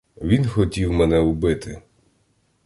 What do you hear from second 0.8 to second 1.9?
мене убити.